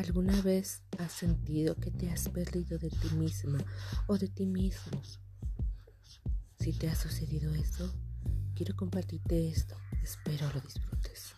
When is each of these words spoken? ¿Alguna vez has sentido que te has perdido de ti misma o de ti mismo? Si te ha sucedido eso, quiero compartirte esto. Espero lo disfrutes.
¿Alguna 0.00 0.40
vez 0.40 0.82
has 0.96 1.12
sentido 1.12 1.76
que 1.76 1.90
te 1.90 2.10
has 2.10 2.30
perdido 2.30 2.78
de 2.78 2.88
ti 2.88 3.10
misma 3.16 3.62
o 4.06 4.16
de 4.16 4.28
ti 4.28 4.46
mismo? 4.46 5.02
Si 6.58 6.72
te 6.72 6.88
ha 6.88 6.94
sucedido 6.96 7.54
eso, 7.54 7.92
quiero 8.54 8.74
compartirte 8.74 9.50
esto. 9.50 9.76
Espero 10.02 10.50
lo 10.54 10.60
disfrutes. 10.62 11.34